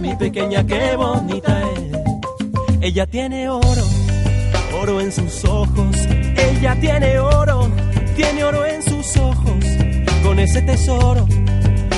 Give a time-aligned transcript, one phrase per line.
[0.00, 2.82] Mi pequeña, qué bonita es.
[2.82, 3.82] Ella tiene oro,
[4.80, 5.96] oro en sus ojos.
[6.36, 7.68] Ella tiene oro,
[8.14, 9.64] tiene oro en sus ojos.
[10.22, 11.26] Con ese tesoro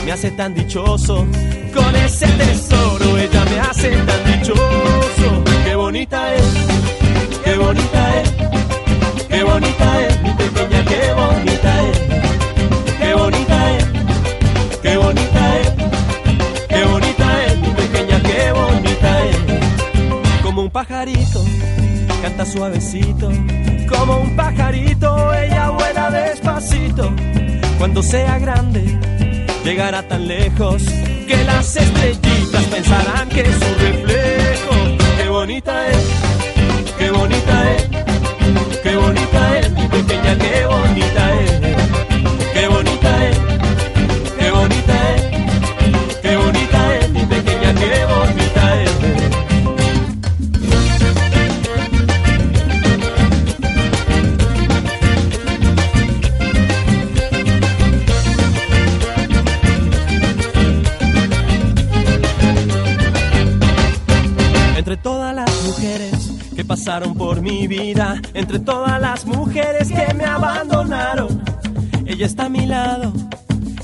[0.05, 1.27] me hace tan dichoso.
[1.75, 5.45] Con ese tesoro ella me hace tan dichoso.
[5.65, 6.45] Qué bonita es,
[7.45, 8.33] qué bonita es,
[9.29, 10.18] qué bonita es
[22.49, 23.31] suavecito,
[23.89, 27.13] como un pajarito, ella vuela despacito.
[27.79, 28.85] Cuando sea grande,
[29.65, 30.83] llegará tan lejos
[31.27, 34.75] que las estrellitas pensarán que es su reflejo.
[35.19, 36.05] Qué bonita es,
[36.99, 37.89] qué bonita es,
[38.83, 41.68] qué bonita es mi pequeña, qué bonita es,
[67.07, 71.43] por mi vida, entre todas las mujeres que me abandonaron,
[72.07, 73.13] ella está a mi lado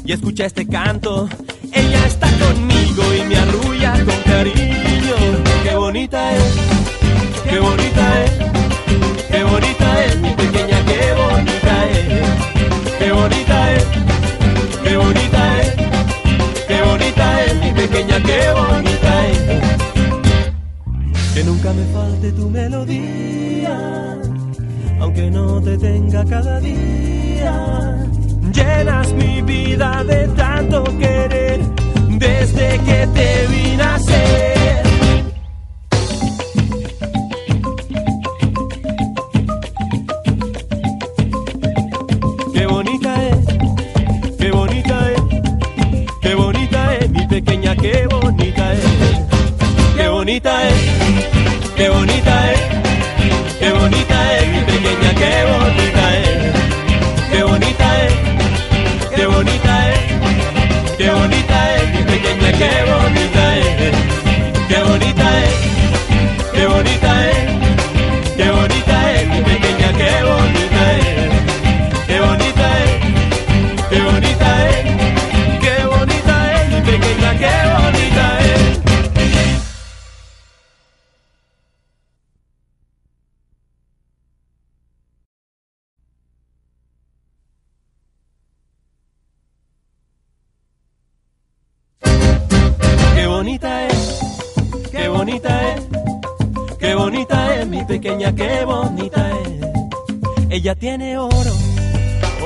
[0.05, 1.29] y escucha este canto.
[1.73, 5.15] Ella está conmigo y me arrulla con cariño.
[5.63, 6.55] Qué bonita es,
[7.49, 8.33] qué bonita es,
[9.31, 13.87] qué bonita es mi pequeña, qué bonita es, qué bonita es,
[14.83, 15.75] qué bonita es,
[16.67, 18.94] qué bonita es mi pequeña, qué bonita
[21.65, 24.19] nunca me falte tu melodía,
[25.01, 28.07] aunque no te tenga cada día.
[28.53, 31.61] Llenas mi vida de tanto querer
[32.19, 34.54] desde que te vi nacer.
[100.79, 101.53] Tiene oro,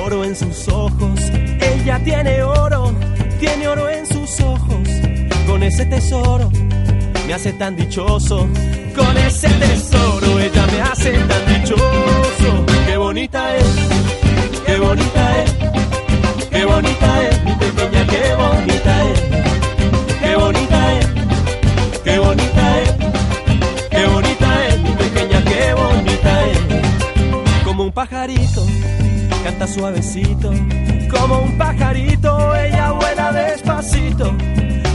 [0.05, 1.19] oro en sus ojos.
[1.59, 2.93] Ella tiene oro,
[3.39, 4.87] tiene oro en sus ojos.
[5.47, 6.49] Con ese tesoro
[7.27, 8.08] me hace tan dichoso.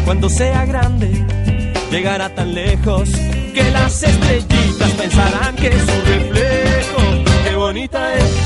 [0.05, 1.11] Cuando sea grande,
[1.91, 3.09] llegará tan lejos
[3.55, 7.25] que las estrellitas pensarán que es su reflejo.
[7.49, 8.44] Qué bonita es,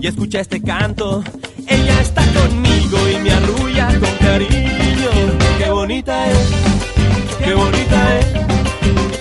[0.00, 1.22] y escucha este canto.
[1.66, 5.10] Ella está conmigo y me arrulla con cariño.
[5.58, 6.50] Qué bonita es,
[7.38, 8.26] qué bonita es,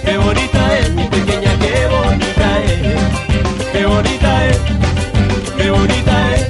[0.03, 4.61] qué bonita es mi pequeña, qué bonita es, qué bonita es,
[5.57, 6.47] qué bonita es.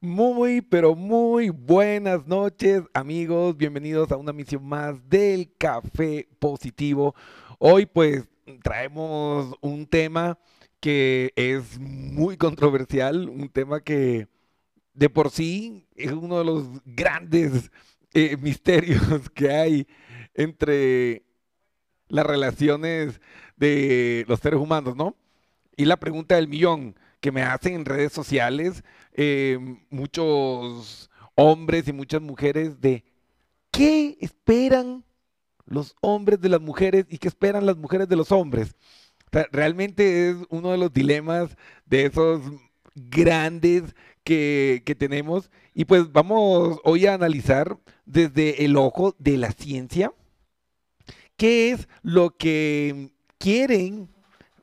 [0.00, 3.56] Muy, pero muy buenas noches, amigos.
[3.56, 7.14] Bienvenidos a una misión más del Café Positivo.
[7.58, 8.24] Hoy, pues,
[8.62, 10.38] traemos un tema
[10.80, 14.28] que es muy controversial, un tema que
[14.94, 17.70] de por sí es uno de los grandes
[18.14, 19.86] eh, misterios que hay
[20.34, 21.22] entre
[22.08, 23.20] las relaciones
[23.56, 25.16] de los seres humanos, ¿no?
[25.76, 29.58] Y la pregunta del millón que me hacen en redes sociales eh,
[29.90, 33.04] muchos hombres y muchas mujeres de
[33.70, 35.04] qué esperan
[35.66, 38.74] los hombres de las mujeres y qué esperan las mujeres de los hombres.
[39.52, 42.42] Realmente es uno de los dilemas de esos
[42.94, 43.94] grandes
[44.24, 45.50] que, que, tenemos.
[45.74, 50.12] Y pues vamos hoy a analizar desde el ojo de la ciencia
[51.36, 54.08] qué es lo que quieren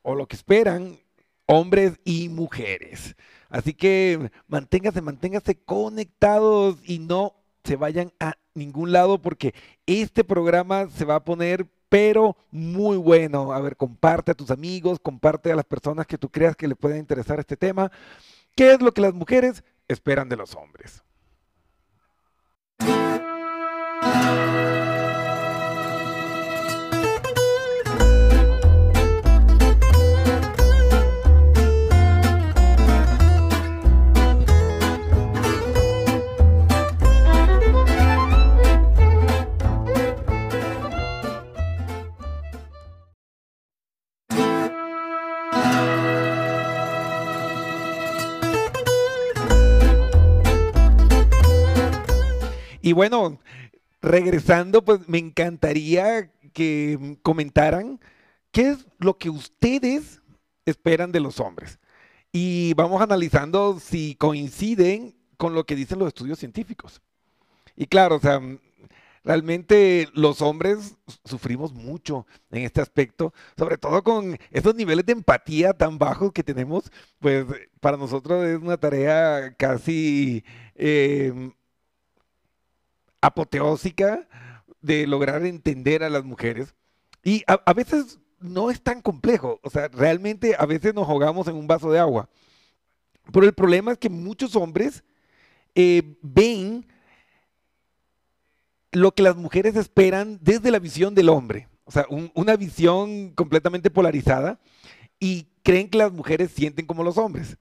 [0.02, 1.00] o lo que esperan
[1.48, 3.16] hombres y mujeres.
[3.50, 7.34] Así que manténgase, manténgase conectados y no
[7.64, 9.54] se vayan a ningún lado porque
[9.86, 13.54] este programa se va a poner pero muy bueno.
[13.54, 16.76] A ver, comparte a tus amigos, comparte a las personas que tú creas que le
[16.76, 17.90] pueda interesar este tema.
[18.54, 21.06] ¿Qué es lo que las mujeres esperan de los hombres?
[52.86, 53.40] Y bueno,
[54.00, 58.00] regresando, pues me encantaría que comentaran
[58.52, 60.22] qué es lo que ustedes
[60.68, 61.80] esperan de los hombres.
[62.32, 67.02] Y vamos analizando si coinciden con lo que dicen los estudios científicos.
[67.76, 68.40] Y claro, o sea,
[69.24, 75.74] realmente los hombres sufrimos mucho en este aspecto, sobre todo con esos niveles de empatía
[75.74, 77.48] tan bajos que tenemos, pues
[77.80, 80.44] para nosotros es una tarea casi
[80.76, 81.52] eh,
[83.26, 84.28] apoteósica
[84.82, 86.76] de lograr entender a las mujeres.
[87.24, 91.56] Y a, veces no es tan complejo, o sea, realmente a veces nos ahogamos en
[91.56, 92.30] un vaso de agua.
[93.34, 95.04] Pero el problema es que muchos hombres
[95.74, 96.86] eh, ven
[98.92, 102.06] lo que las mujeres esperan desde la visión del hombre, o sea,
[102.36, 104.60] una visión completamente polarizada
[105.20, 107.58] y creen que las mujeres sienten como los hombres.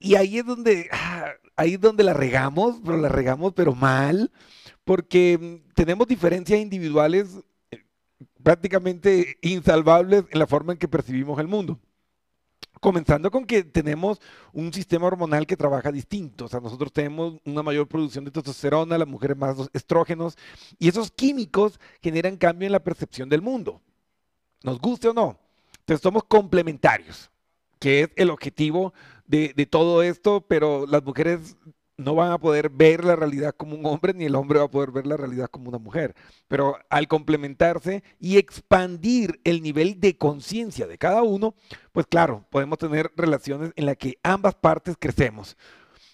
[0.00, 4.32] Y ahí es donde, ah, ahí es donde la regamos, pero la regamos pero mal,
[4.84, 7.38] porque mm, tenemos diferencias individuales
[7.70, 7.84] eh,
[8.42, 11.78] prácticamente insalvables en la forma en que percibimos el mundo.
[12.80, 14.20] Comenzando con que tenemos
[14.52, 16.46] un sistema hormonal que trabaja distinto.
[16.46, 20.36] O sea, nosotros tenemos una mayor producción de testosterona, las mujeres más estrógenos,
[20.80, 23.80] y esos químicos generan cambio en la percepción del mundo.
[24.64, 25.38] Nos guste o no.
[25.78, 27.30] Entonces somos complementarios,
[27.78, 28.92] que es el objetivo
[29.26, 31.56] de, de todo esto, pero las mujeres
[32.02, 34.70] no van a poder ver la realidad como un hombre, ni el hombre va a
[34.70, 36.14] poder ver la realidad como una mujer.
[36.48, 41.54] Pero al complementarse y expandir el nivel de conciencia de cada uno,
[41.92, 45.56] pues claro, podemos tener relaciones en las que ambas partes crecemos.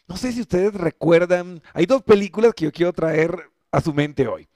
[0.06, 4.26] No sé si ustedes recuerdan, hay dos películas que yo quiero traer a su mente
[4.26, 4.48] hoy.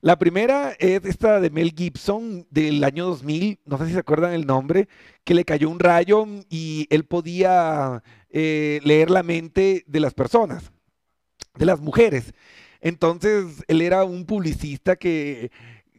[0.00, 4.32] La primera es esta de Mel Gibson del año 2000, no sé si se acuerdan
[4.34, 4.88] el nombre,
[5.24, 10.70] que le cayó un rayo y él podía eh, leer la mente de las personas,
[11.56, 12.32] de las mujeres.
[12.80, 15.50] Entonces, él era un publicista que,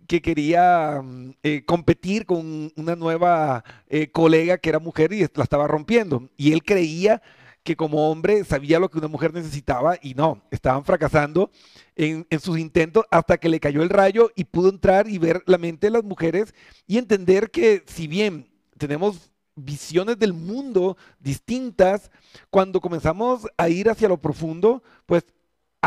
[0.07, 5.67] quería mm, eh, competir con una nueva eh, colega que era mujer y la estaba
[5.67, 6.29] rompiendo.
[6.37, 7.21] Y él creía
[7.63, 11.51] que como hombre sabía lo que una mujer necesitaba y no, estaban fracasando
[11.97, 15.43] en, en, sus intentos hasta que le cayó el rayo y pudo entrar y ver
[15.45, 16.55] la mente de las mujeres
[16.87, 18.47] y entender que si bien
[18.77, 22.09] tenemos visiones del mundo distintas,
[22.49, 25.25] cuando comenzamos a ir hacia lo profundo, pues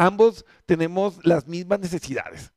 [0.00, 2.52] ambos tenemos las mismas necesidades.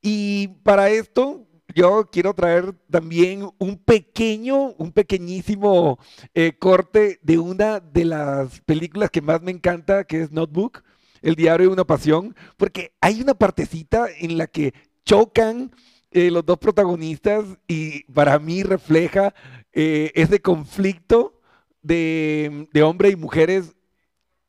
[0.00, 5.98] Y para esto yo quiero traer también un pequeño, un pequeñísimo
[6.34, 10.82] eh, corte de una de las películas que más me encanta, que es Notebook,
[11.20, 14.74] El diario de una pasión, porque hay una partecita en la que
[15.04, 15.70] chocan
[16.10, 19.34] eh, los dos protagonistas y para mí refleja
[19.72, 21.40] eh, ese conflicto
[21.82, 23.74] de, de hombres y mujeres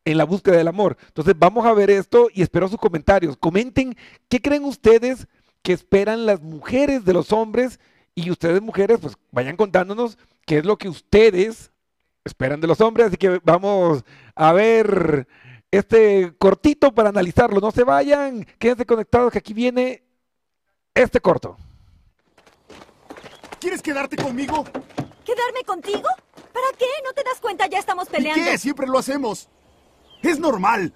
[0.05, 0.97] en la búsqueda del amor.
[1.07, 3.37] Entonces vamos a ver esto y espero sus comentarios.
[3.37, 3.95] Comenten
[4.29, 5.27] qué creen ustedes
[5.61, 7.79] que esperan las mujeres de los hombres
[8.15, 11.71] y ustedes mujeres pues vayan contándonos qué es lo que ustedes
[12.25, 13.07] esperan de los hombres.
[13.07, 14.03] Así que vamos
[14.35, 15.27] a ver
[15.71, 17.59] este cortito para analizarlo.
[17.59, 20.03] No se vayan, quédense conectados que aquí viene
[20.93, 21.57] este corto.
[23.59, 24.65] ¿Quieres quedarte conmigo?
[25.23, 26.09] ¿Quedarme contigo?
[28.07, 28.43] peleando.
[28.43, 28.57] ¿Qué?
[28.57, 29.49] Siempre lo hacemos.
[30.23, 30.93] Es normal.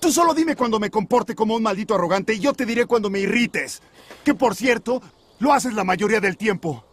[0.00, 3.08] Tú solo dime cuando me comporte como un maldito arrogante y yo te diré cuando
[3.08, 3.80] me irrites.
[4.24, 5.00] Que por cierto,
[5.38, 6.84] lo haces la mayoría del tiempo.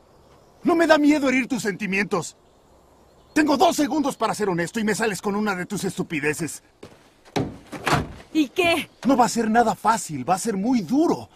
[0.64, 2.38] No me da miedo herir tus sentimientos.
[3.34, 6.62] Tengo dos segundos para ser honesto y me sales con una de tus estupideces.
[8.32, 8.90] ¿Y qué?
[9.08, 11.30] No va a ser nada fácil, va a ser muy duro.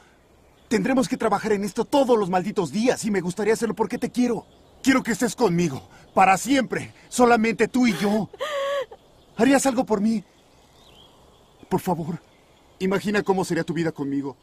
[0.68, 4.12] Tendremos que trabajar en esto todos los malditos días y me gustaría hacerlo porque te
[4.12, 4.46] quiero.
[4.84, 8.30] Quiero que estés conmigo, para siempre, solamente tú y yo.
[9.36, 10.24] ¿Harías algo por mí?
[11.70, 12.20] Por favor,
[12.80, 14.38] imagina cómo sería tu vida conmigo.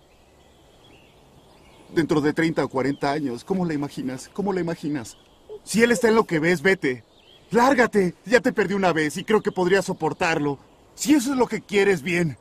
[1.95, 4.29] Dentro de 30 o 40 años, ¿cómo la imaginas?
[4.33, 5.17] ¿Cómo la imaginas?
[5.65, 7.05] Si él está en lo que ves, vete.
[7.51, 8.15] Lárgate.
[8.25, 10.59] Ya te perdí una vez y creo que podría soportarlo.
[10.95, 12.37] Si eso es lo que quieres, bien.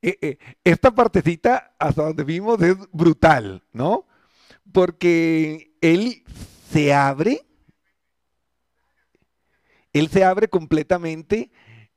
[0.00, 4.06] Eh, eh, esta partecita, hasta donde vimos, es brutal, ¿no?
[4.72, 6.24] Porque él
[6.70, 7.46] se abre,
[9.92, 11.50] él se abre completamente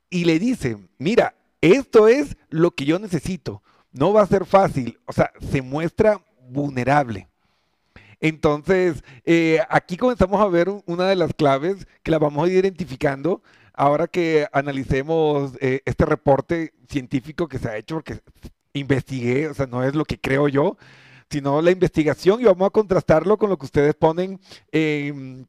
[0.09, 4.99] y le dice, mira, esto es lo que yo necesito, no va a ser fácil,
[5.05, 7.27] o sea, se muestra vulnerable.
[8.19, 12.57] Entonces, eh, aquí comenzamos a ver una de las claves que la vamos a ir
[12.59, 13.41] identificando
[13.73, 18.21] ahora que analicemos eh, este reporte científico que se ha hecho, porque
[18.73, 20.77] investigué, o sea, no es lo que creo yo,
[21.29, 24.39] sino la investigación y vamos a contrastarlo con lo que ustedes ponen
[24.71, 25.47] en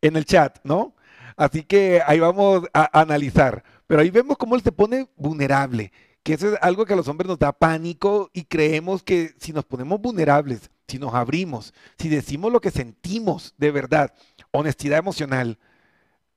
[0.00, 0.94] el chat, ¿no?
[1.40, 3.64] Así que ahí vamos a analizar.
[3.86, 5.90] Pero ahí vemos cómo él se pone vulnerable,
[6.22, 9.54] que eso es algo que a los hombres nos da pánico y creemos que si
[9.54, 14.12] nos ponemos vulnerables, si nos abrimos, si decimos lo que sentimos de verdad,
[14.50, 15.58] honestidad emocional,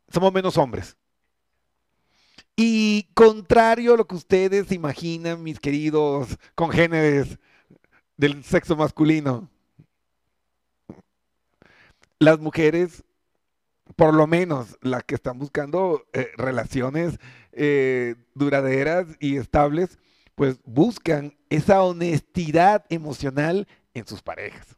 [0.08, 0.96] somos menos hombres.
[2.56, 7.40] Y contrario a lo que ustedes imaginan, mis queridos congéneres
[8.16, 9.50] del sexo masculino,
[12.20, 13.04] las mujeres,
[13.96, 17.20] por lo menos las que están buscando eh, relaciones
[17.52, 19.98] eh, duraderas y estables,
[20.36, 24.76] pues buscan esa honestidad emocional en sus parejas.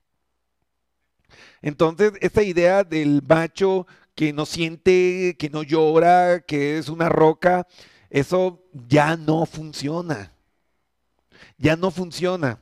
[1.62, 7.68] Entonces, esa idea del macho que no siente, que no llora, que es una roca,
[8.10, 10.32] eso ya no funciona.
[11.58, 12.60] Ya no funciona.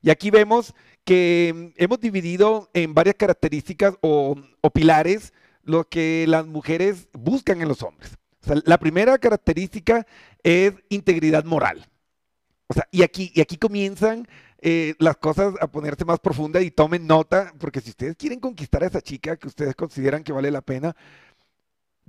[0.00, 4.36] Y aquí vemos que hemos dividido en varias características o,
[4.72, 5.32] pilares
[5.68, 8.16] lo que las mujeres buscan en los hombres.
[8.64, 10.06] la primera característica
[10.42, 11.86] es integridad moral.
[12.68, 14.26] O sea, y aquí, y aquí comienzan
[14.60, 18.82] eh, las cosas a ponerse más profundas y tomen nota, porque si ustedes quieren conquistar
[18.82, 20.96] a esa chica que ustedes consideran que vale la pena,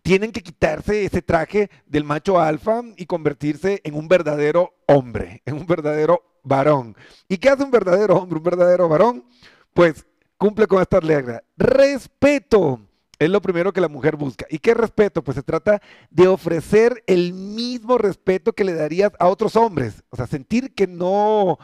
[0.01, 5.56] tienen que quitarse ese traje del macho alfa y convertirse en un verdadero hombre, en
[5.56, 6.96] un verdadero varón.
[7.28, 9.25] ¿Y qué hace un verdadero hombre, un verdadero varón?
[9.74, 10.06] Pues
[10.38, 11.42] cumple con estas reglas.
[11.58, 12.80] Respeto.
[13.20, 14.46] Es lo primero que la mujer busca.
[14.50, 15.22] ¿Y qué respeto?
[15.22, 20.04] Pues se trata de ofrecer el mismo respeto que le darías a otros hombres.
[20.10, 21.60] O sea, sentir que no,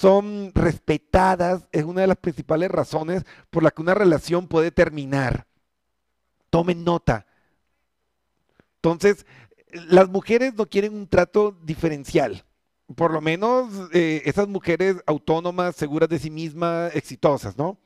[0.00, 5.46] son respetadas, es una de las principales razones por la que una relación puede terminar.
[6.48, 7.26] Tomen nota.
[8.76, 9.26] Entonces,
[9.72, 12.44] las mujeres no quieren un trato diferencial.
[12.94, 17.78] Por lo menos eh, esas mujeres autónomas, seguras de sí mismas, exitosas, ¿no?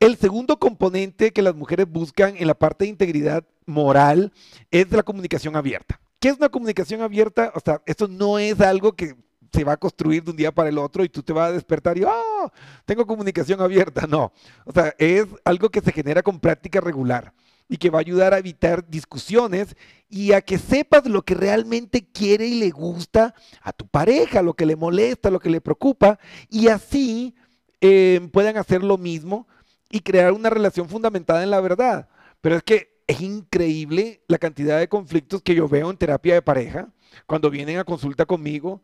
[0.00, 4.32] El segundo componente que las mujeres buscan en la parte de integridad moral
[4.70, 6.00] es la comunicación abierta.
[6.20, 7.52] ¿Qué es una comunicación abierta?
[7.56, 9.16] O sea, esto no es algo que
[9.52, 11.52] se va a construir de un día para el otro y tú te vas a
[11.52, 12.52] despertar y, oh,
[12.84, 14.06] tengo comunicación abierta.
[14.06, 14.32] No,
[14.64, 17.32] o sea, es algo que se genera con práctica regular
[17.68, 19.76] y que va a ayudar a evitar discusiones
[20.08, 24.54] y a que sepas lo que realmente quiere y le gusta a tu pareja, lo
[24.54, 27.34] que le molesta, lo que le preocupa, y así
[27.80, 29.46] eh, puedan hacer lo mismo
[29.90, 32.08] y crear una relación fundamentada en la verdad.
[32.40, 36.42] Pero es que es increíble la cantidad de conflictos que yo veo en terapia de
[36.42, 36.88] pareja
[37.26, 38.82] cuando vienen a consulta conmigo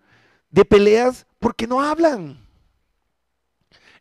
[0.50, 2.44] de peleas porque no hablan.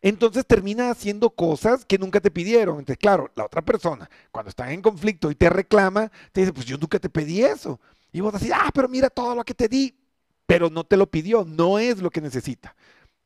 [0.01, 2.79] Entonces termina haciendo cosas que nunca te pidieron.
[2.79, 6.65] Entonces, claro, la otra persona, cuando está en conflicto y te reclama, te dice, pues
[6.65, 7.79] yo nunca te pedí eso.
[8.11, 9.97] Y vos decís, ah, pero mira todo lo que te di.
[10.45, 12.75] Pero no te lo pidió, no es lo que necesita.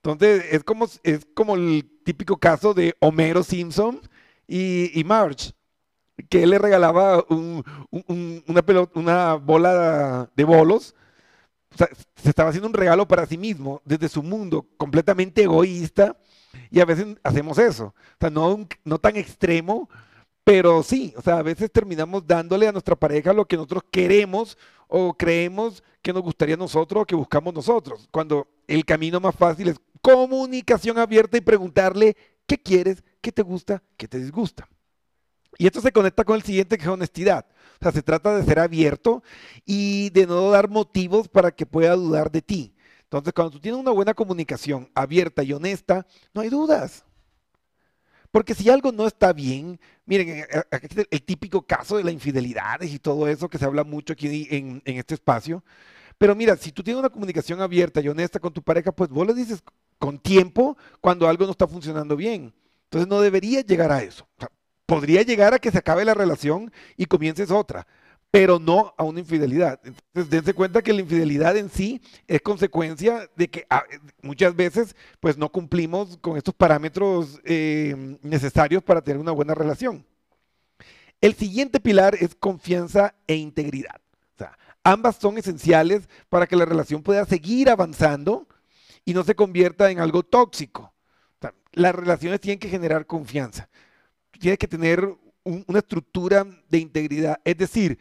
[0.04, 4.00] Entonces, es como, es como el típico caso de Homero Simpson
[4.48, 5.52] y, Marge,
[6.30, 8.64] que él le regalaba una,
[8.94, 10.96] una bola de bolos
[12.16, 16.18] se estaba haciendo un regalo para sí mismo, desde su mundo, completamente egoísta,
[16.72, 17.86] y a veces hacemos eso.
[17.86, 19.90] O sea, no, no tan extremo,
[20.44, 24.58] pero sí, o sea, a veces terminamos dándole a nuestra pareja lo que nosotros queremos
[24.88, 29.36] o creemos que nos gustaría a nosotros o que buscamos nosotros, cuando el camino más
[29.36, 34.68] fácil es comunicación abierta y preguntarle qué quieres, qué te gusta, qué te disgusta.
[35.58, 37.46] Y esto se conecta con el siguiente, que es honestidad.
[37.80, 39.24] O sea, se trata de ser abierto
[39.66, 42.76] y de no dar motivos para que pueda dudar de ti.
[43.04, 47.06] Entonces, cuando tú tienes una buena comunicación abierta y honesta, no hay dudas.
[48.32, 52.82] Porque si algo no está bien, miren, eh, eh, el típico caso de la infidelidad
[52.82, 55.64] y todo eso que se habla mucho aquí en, en este espacio.
[56.18, 59.26] Pero mira, si tú tienes una comunicación abierta y honesta con tu pareja, pues vos
[59.26, 59.64] le dices
[60.00, 62.54] con tiempo cuando algo no está funcionando bien.
[62.86, 64.28] Entonces no debería llegar a eso.
[64.86, 67.86] Podría llegar a que se acabe la relación y comiences otra,
[68.32, 69.80] pero no a una infidelidad.
[69.84, 73.84] Entonces, dense cuenta que la infidelidad en sí es consecuencia de que ah,
[74.22, 80.06] muchas veces pues no cumplimos con estos parámetros eh, necesarios para tener una buena relación.
[81.20, 84.00] El siguiente pilar es confianza e integridad.
[84.84, 88.48] Ambas son esenciales para que la relación pueda seguir avanzando
[89.08, 90.94] y no se convierta en algo tóxico.
[91.38, 93.68] O sea, las relaciones tienen que generar confianza
[94.38, 97.40] tienes que tener una estructura de integridad.
[97.44, 97.98] Es decir,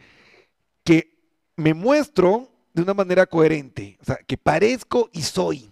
[0.83, 1.17] que
[1.55, 5.71] me muestro de una manera coherente, o sea, que parezco y soy.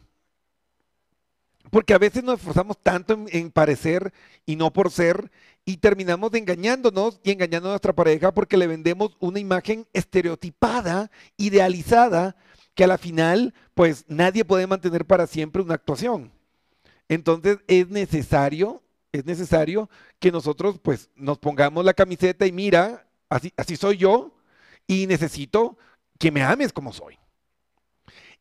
[1.70, 4.14] Porque a veces nos esforzamos tanto en, parecer
[4.46, 5.30] y no por ser
[5.66, 12.38] y terminamos engañándonos y engañando a nuestra pareja porque le vendemos una imagen estereotipada, idealizada,
[12.76, 16.32] que a la final pues nadie puede mantener para siempre una actuación.
[17.08, 18.84] Entonces es necesario
[19.16, 19.90] es necesario
[20.20, 24.36] que nosotros pues nos pongamos la camiseta y mira, así, así soy yo
[24.88, 25.78] y necesito
[26.20, 27.18] que me ames como soy.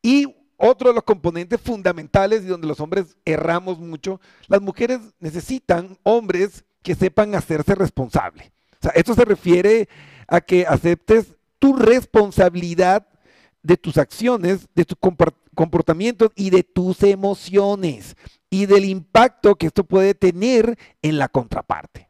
[0.02, 5.98] Y otro de los componentes fundamentales y donde los hombres erramos mucho, las mujeres necesitan
[6.02, 8.52] hombres que sepan hacerse responsable.
[8.72, 9.88] O sea, esto se refiere
[10.28, 13.06] a que aceptes tu responsabilidad
[13.64, 14.96] de tus acciones, de tus
[15.54, 18.14] comportamientos y de tus emociones
[18.48, 22.08] y del impacto que esto puede tener en la contraparte.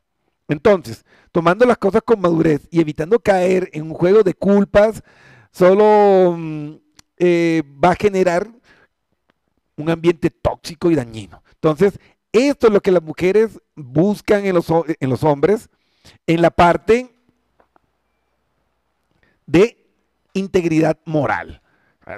[0.48, 5.02] Entonces, tomando las cosas con madurez y evitando caer en un juego de culpas,
[5.50, 6.74] solo mm,
[7.18, 8.50] eh, va a generar
[9.76, 11.42] un ambiente tóxico y dañino.
[11.54, 11.98] Entonces,
[12.32, 15.70] esto es lo que las mujeres buscan en los, en los hombres
[16.26, 17.10] en la parte
[19.46, 19.83] de
[20.34, 21.62] integridad moral.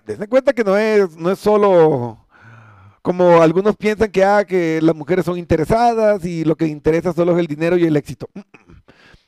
[0.05, 2.26] Desde cuenta que no es, no es solo
[3.07, 7.35] como algunos piensan que, ah, que las mujeres son interesadas y lo que interesa solo
[7.35, 8.29] es el dinero y el éxito.
[8.35, 8.76] Mm, mm.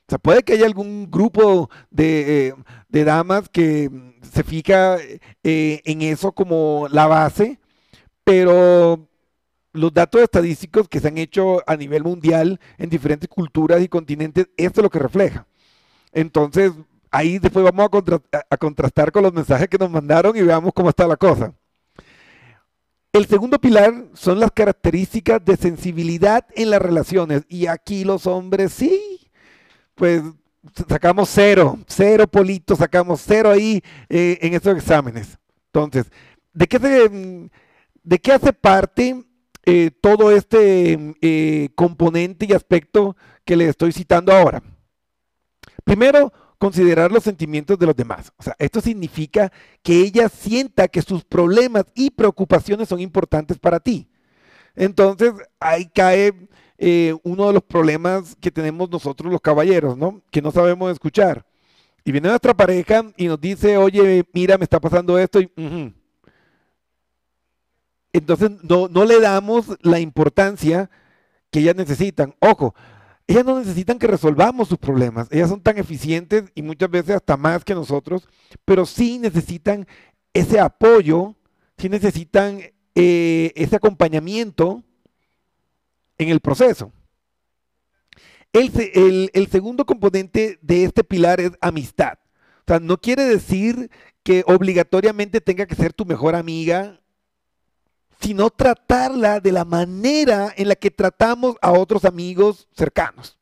[0.09, 3.91] O sea, puede que haya algún grupo de, eh, damas que
[4.23, 4.97] se fija
[5.45, 7.61] eh, en eso como la base,
[8.25, 9.07] pero
[9.73, 14.49] los datos estadísticos que se han hecho a nivel mundial en diferentes culturas y continentes,
[14.57, 15.47] esto es lo que refleja.
[16.13, 16.73] Entonces,
[17.11, 17.89] ahí después vamos
[18.51, 21.53] a, contrastar con los mensajes que nos mandaron y veamos cómo está la cosa.
[23.13, 27.45] El segundo pilar son las características de sensibilidad en las relaciones.
[27.49, 29.31] Y aquí los hombres sí,
[29.95, 30.23] pues
[30.89, 35.39] sacamos cero, cero politos, sacamos cero ahí eh, en estos exámenes.
[35.73, 36.11] Entonces,
[36.53, 39.25] ¿de qué, de qué hace parte
[39.65, 44.63] eh, todo este eh, componente y aspecto que le estoy citando ahora?
[45.85, 48.33] Primero, considerar los sentimientos de los demás.
[48.37, 53.81] O sea, esto significa que ella sienta que sus problemas y preocupaciones son importantes para
[53.81, 54.09] ti.
[54.75, 56.35] Entonces, ahí cae
[56.77, 60.23] eh, uno de los problemas que tenemos nosotros los caballeros, ¿no?
[60.31, 61.45] Que no sabemos escuchar.
[62.05, 65.41] Y viene nuestra pareja y nos dice, oye, mira, me está pasando esto.
[68.13, 70.91] Entonces, no, no le damos la importancia
[71.51, 72.35] que ellas necesitan.
[72.41, 72.75] Ojo,
[73.29, 75.29] ellas no necesitan que resolvamos sus problemas.
[75.31, 78.27] Ellas son tan eficientes y muchas veces hasta más que nosotros,
[78.65, 79.87] pero sí necesitan
[80.33, 81.37] ese apoyo,
[81.77, 82.61] sí necesitan
[82.95, 84.83] eh, ese acompañamiento
[86.17, 86.91] en el proceso.
[88.55, 92.15] El, el segundo componente de este pilar es amistad.
[92.61, 93.91] O sea, no quiere decir
[94.23, 96.99] que obligatoriamente tenga que ser tu mejor amiga
[98.21, 103.39] sino tratarla de la manera en la que tratamos a otros amigos cercanos.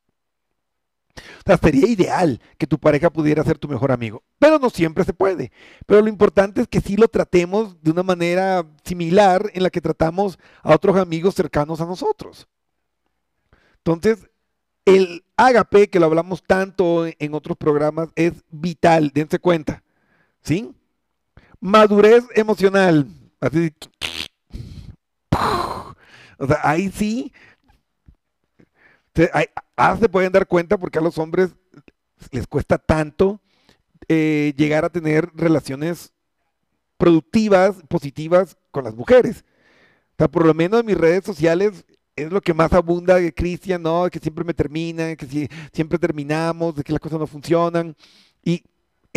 [1.17, 5.03] O sea, sería ideal que tu pareja pudiera ser tu mejor amigo, pero no siempre
[5.03, 5.51] se puede.
[5.85, 9.81] Pero lo importante es que sí lo tratemos de una manera similar en la que
[9.81, 12.47] tratamos a otros amigos cercanos a nosotros.
[13.77, 14.29] Entonces,
[14.85, 19.83] el ágape, que lo hablamos tanto en otros programas, es vital, dense cuenta.
[20.41, 20.71] ¿Sí?
[21.59, 23.07] Madurez emocional.
[23.39, 23.71] Así,
[26.37, 27.31] o sea, ahí sí,
[29.33, 29.45] ahí,
[29.99, 31.55] se pueden dar cuenta porque a los hombres
[32.31, 33.39] les cuesta tanto
[34.07, 36.13] eh, llegar a tener relaciones
[36.97, 39.43] productivas, positivas con las mujeres.
[40.11, 43.33] O sea, por lo menos en mis redes sociales es lo que más abunda de
[43.33, 44.09] Cristian, ¿no?
[44.09, 47.95] Que siempre me terminan, que si, siempre terminamos, de que las cosas no funcionan.
[48.43, 48.63] Y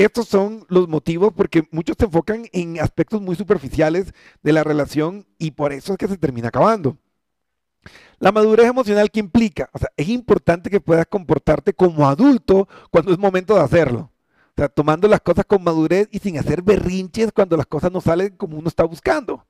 [0.05, 5.27] estos son los motivos porque muchos se enfocan en aspectos muy superficiales de la relación
[5.39, 6.97] y por eso es que se termina acabando.
[8.19, 13.13] La madurez emocional que implica, o sea, es importante que puedas comportarte como adulto cuando
[13.13, 14.11] es momento de hacerlo.
[14.51, 18.01] O sea, tomando las cosas con madurez y sin hacer berrinches cuando las cosas no
[18.01, 19.47] salen como uno está buscando.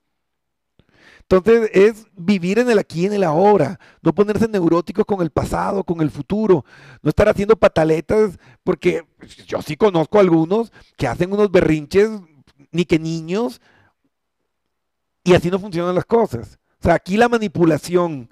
[1.30, 5.30] Entonces es vivir en el aquí y en el ahora, no ponerse neuróticos con el
[5.30, 6.64] pasado, con el futuro,
[7.02, 9.04] no estar haciendo pataletas, porque
[9.46, 12.10] yo sí conozco algunos que hacen unos berrinches,
[12.72, 13.60] ni que niños,
[15.22, 16.58] y así no funcionan las cosas.
[16.80, 18.28] O sea, aquí la manipulación,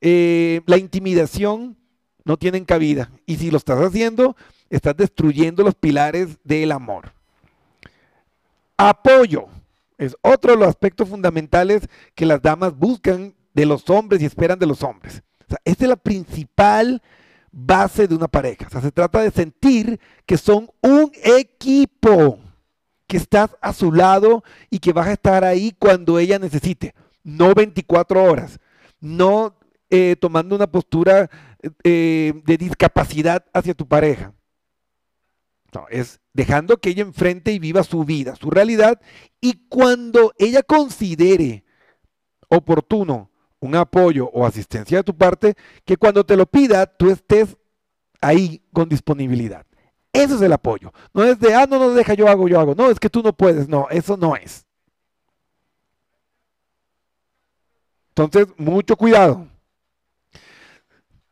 [0.00, 1.76] eh, la intimidación
[2.24, 3.10] no tienen cabida.
[3.26, 4.36] Y si lo estás haciendo,
[4.70, 7.12] estás destruyendo los pilares del amor.
[8.76, 9.48] Apoyo
[9.98, 14.58] es otro de los aspectos fundamentales que las damas buscan de los hombres y esperan
[14.58, 15.22] de los hombres.
[15.40, 17.02] O sea, esta es la principal
[17.50, 18.66] base de una pareja.
[18.66, 22.38] O sea, se trata de sentir que son un equipo,
[23.06, 27.54] que estás a su lado y que vas a estar ahí cuando ella necesite, no
[27.54, 28.60] 24 horas,
[29.00, 29.56] no
[29.90, 31.30] eh, tomando una postura
[31.82, 34.32] eh, de discapacidad hacia tu pareja.
[35.74, 39.00] No, es dejando que ella enfrente y viva su vida, su realidad,
[39.40, 41.64] y cuando ella considere
[42.48, 45.54] oportuno un apoyo o asistencia de tu parte,
[45.84, 47.56] que cuando te lo pida tú estés
[48.20, 49.66] ahí con disponibilidad.
[50.12, 50.92] Eso es el apoyo.
[51.12, 52.74] No es de, ah, no, no, deja, yo hago, yo hago.
[52.74, 53.68] No, es que tú no puedes.
[53.68, 54.66] No, eso no es.
[58.10, 59.46] Entonces, mucho cuidado.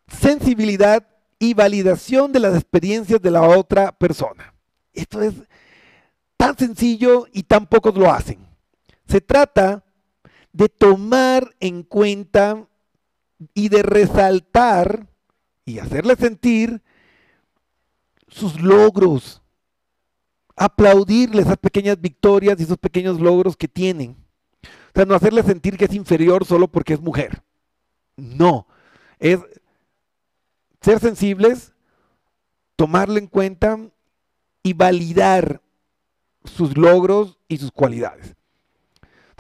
[0.07, 1.05] Sensibilidad
[1.39, 4.55] y validación de las experiencias de la otra persona.
[4.93, 5.35] Esto es
[6.37, 8.39] tan sencillo y tan pocos lo hacen.
[9.07, 9.85] Se trata
[10.53, 12.67] de tomar en cuenta
[13.55, 15.07] y de resaltar
[15.65, 16.83] y hacerle sentir
[18.29, 19.43] sus logros,
[20.57, 24.17] aplaudirle esas pequeñas victorias y esos pequeños logros que tienen.
[24.63, 27.43] O sea, no hacerle sentir que es inferior solo porque es mujer.
[28.17, 28.67] No,
[29.19, 29.41] es
[30.81, 31.73] ser sensibles,
[32.77, 33.79] tomarle en cuenta
[34.63, 35.61] y validar
[36.45, 38.35] sus logros y sus cualidades.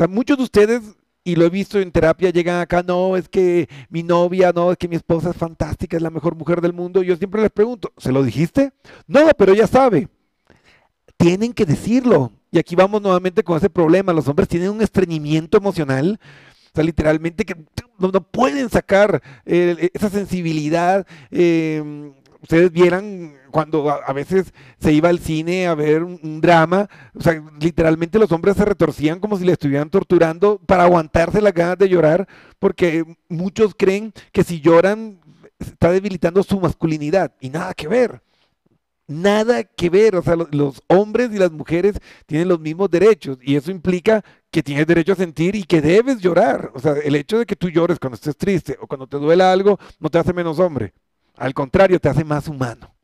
[0.08, 0.82] muchos de ustedes,
[1.24, 4.78] y lo he visto en terapia, llegan acá, no, es que mi novia, no, es
[4.78, 7.02] que mi esposa es fantástica, es la mejor mujer del mundo.
[7.02, 8.72] Yo siempre les pregunto, ¿se lo dijiste?
[9.06, 10.08] No, pero ella sabe.
[11.16, 12.32] Tienen que decirlo.
[12.52, 14.12] Y aquí vamos nuevamente con ese problema.
[14.12, 16.20] Los hombres tienen un estreñimiento emocional
[16.82, 17.56] literalmente que
[17.98, 21.06] no, pueden sacar eh, esa sensibilidad.
[21.30, 22.12] Eh,
[22.42, 27.42] ustedes vieran cuando a, veces se iba al cine a ver un, drama, o sea,
[27.58, 31.88] literalmente los hombres se retorcían como si le estuvieran torturando para aguantarse las ganas de
[31.88, 35.18] llorar, porque muchos creen que si lloran
[35.58, 38.20] está debilitando su masculinidad y nada que ver.
[39.08, 43.54] Nada que ver, o sea, los hombres y las mujeres tienen los mismos derechos y
[43.54, 46.72] eso implica que tienes derecho a sentir y que debes llorar.
[46.74, 49.52] O sea, el hecho de que tú llores cuando estés triste o cuando te duela
[49.52, 50.92] algo no te hace menos hombre.
[51.36, 52.94] Al contrario, te hace más humano.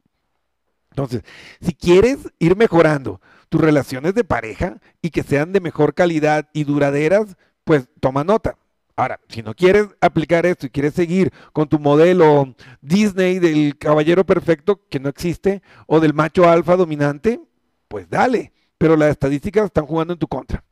[0.90, 1.22] Entonces,
[1.60, 6.64] si quieres ir mejorando tus relaciones de pareja y que sean de mejor calidad y
[6.64, 8.56] duraderas, pues toma nota.
[8.96, 14.24] Ahora, si no quieres aplicar esto y quieres seguir con tu modelo Disney del caballero
[14.24, 17.40] perfecto que no existe o del macho alfa dominante,
[17.88, 18.52] pues dale.
[18.76, 20.62] Pero las estadísticas están jugando en tu contra.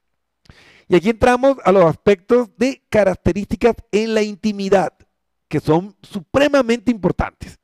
[0.88, 4.92] Y aquí entramos a los aspectos de características en la intimidad,
[5.48, 7.60] que son supremamente importantes.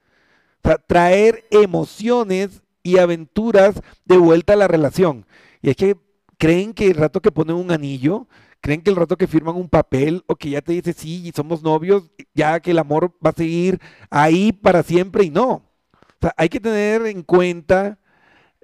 [0.63, 5.27] O sea, traer emociones y aventuras de vuelta a la relación.
[5.61, 5.97] Y es que
[6.39, 8.29] creen que el rato que ponen un anillo,
[8.61, 11.63] creen que el rato que firman un papel o que ya te dice sí, somos
[11.63, 15.51] novios, ya que el amor va a seguir ahí para siempre y no.
[15.51, 17.99] O sea, hay que tener en cuenta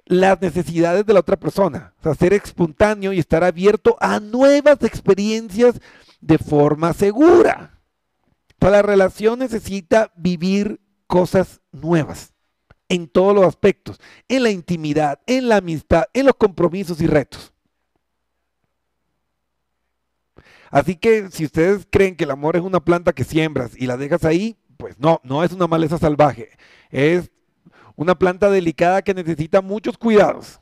[0.05, 1.93] las necesidades de la otra persona.
[1.99, 5.79] O sea, ser espontáneo y estar abierto a nuevas experiencias
[6.19, 7.79] de forma segura.
[8.59, 12.33] O la relación necesita vivir cosas nuevas
[12.87, 17.52] en todos los aspectos, en la intimidad, en la amistad, en los compromisos y retos.
[20.73, 23.95] Así que si ustedes creen que el amor es una planta que siembras y la
[23.95, 26.49] dejas ahí, pues no, no es una maleza salvaje.
[26.89, 27.29] Es
[27.95, 30.59] una planta delicada que necesita muchos cuidados,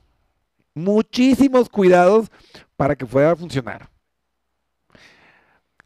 [0.73, 2.29] muchísimos cuidados
[2.75, 3.89] para que pueda funcionar.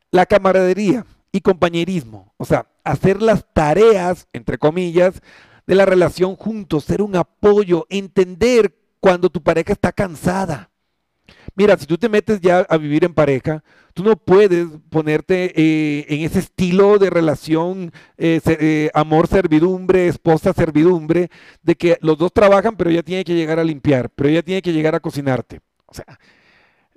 [0.09, 5.21] La camaradería y compañerismo, o sea, hacer las tareas, entre comillas,
[5.67, 10.71] de la relación juntos, ser un apoyo, entender cuando tu pareja está cansada,
[11.55, 13.63] Mira, si tú te metes ya a vivir en pareja,
[13.93, 21.29] tú no puedes ponerte eh, en ese estilo de relación eh, eh, amor-servidumbre, esposa-servidumbre,
[21.63, 24.61] de que los dos trabajan, pero ella tiene que llegar a limpiar, pero ella tiene
[24.61, 25.61] que llegar a cocinarte.
[25.85, 26.19] O sea,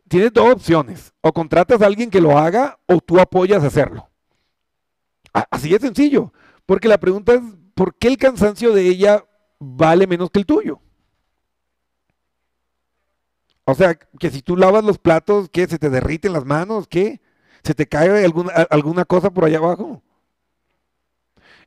[0.09, 1.13] tienes dos opciones.
[1.21, 4.09] O contratas a alguien que lo haga o tú apoyas a hacerlo.
[5.33, 6.33] Así de sencillo.
[6.67, 7.41] Porque la pregunta es,
[7.75, 9.25] ¿por qué el cansancio de ella
[9.61, 10.81] vale menos que el tuyo?
[13.71, 15.67] O sea, que si tú lavas los platos, ¿qué?
[15.67, 16.89] ¿Se te derriten las manos?
[16.89, 17.21] ¿Qué?
[17.63, 20.03] ¿Se te cae alguna, alguna cosa por allá abajo?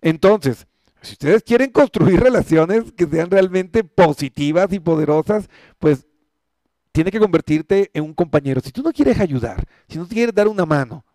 [0.01, 0.65] Entonces,
[1.03, 6.07] si ustedes quieren construir relaciones que sean realmente positivas y poderosas, pues
[6.91, 8.61] tiene que convertirte en un compañero.
[8.61, 11.05] Si tú no quieres ayudar, si no quieres dar una mano,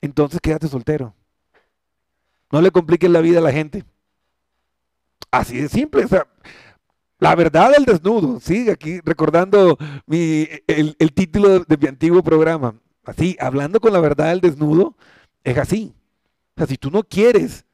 [0.00, 1.14] entonces quédate soltero.
[2.50, 3.84] No le compliques la vida a la gente.
[5.30, 6.06] Así de simple.
[6.06, 6.26] O sea,
[7.24, 8.38] la verdad del desnudo.
[8.38, 12.74] Sí, aquí recordando mi, el, título de, de mi antiguo programa.
[13.02, 14.94] Así, hablando con la verdad del desnudo,
[15.42, 15.94] es así.
[16.54, 17.64] O sea, si tú no quieres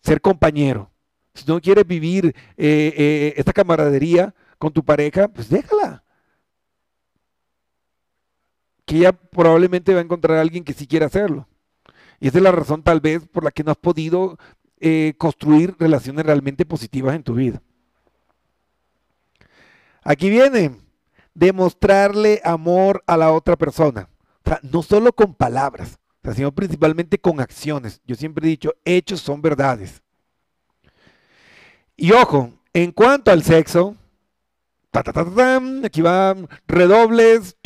[0.00, 0.92] ser compañero,
[1.34, 6.04] si no quieres vivir eh, eh, esta camaradería con tu pareja, pues déjala.
[8.84, 11.48] Que ella probablemente va a encontrar a alguien que sí quiera hacerlo.
[12.20, 14.38] Y esa es la razón tal vez por la que no has podido
[14.78, 17.60] eh, construir relaciones realmente positivas en tu vida.
[20.08, 20.74] Aquí viene,
[21.34, 24.08] demostrarle amor a la otra persona.
[24.42, 25.98] O sea, no solo con palabras,
[26.34, 28.00] sino principalmente con acciones.
[28.06, 30.02] Yo siempre he dicho, hechos son verdades.
[31.94, 33.96] Y ojo, en cuanto al sexo,
[34.90, 37.58] ta, ta, ta, aquí van redobles.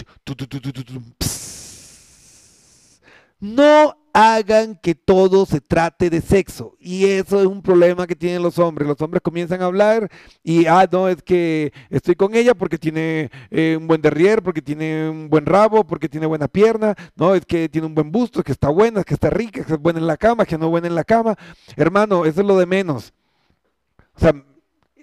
[3.39, 6.77] No hagan que todo se trate de sexo.
[6.79, 8.87] Y eso es un problema que tienen los hombres.
[8.87, 10.11] Los hombres comienzan a hablar
[10.43, 14.63] y, ah, no, es que estoy con ella porque tiene eh, un buen derrier, porque
[14.63, 16.95] tiene un buen rabo, porque tiene buena pierna.
[17.17, 19.61] No, es que tiene un buen busto, es que está buena, es que está rica,
[19.61, 21.37] es que es buena en la cama, que no es buena en la cama.
[21.77, 23.13] Hermano, eso es lo de menos.
[24.15, 24.35] O sea,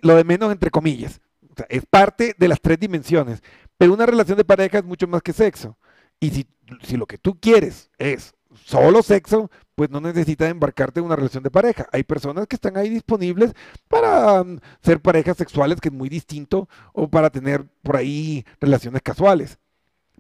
[0.01, 1.19] lo de menos entre comillas.
[1.67, 3.41] Es parte de las tres dimensiones.
[3.77, 5.77] Pero una relación de pareja es mucho más que sexo.
[6.19, 6.47] Y si,
[6.83, 8.33] si lo que tú quieres es
[8.69, 11.87] solo sexo, pues no necesitas embarcarte en una relación de pareja.
[11.91, 13.53] Hay personas que están ahí disponibles
[13.87, 19.01] para um, ser parejas sexuales, que es muy distinto, o para tener por ahí relaciones
[19.01, 19.57] casuales.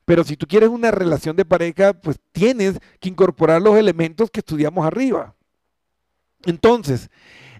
[0.05, 4.39] Pero si tú quieres una relación de pareja, pues tienes que incorporar los elementos que
[4.39, 5.35] estudiamos arriba.
[6.45, 7.11] Entonces,